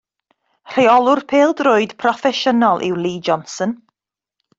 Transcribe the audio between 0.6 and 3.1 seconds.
Rheolwr pêl-droed proffesiynol yw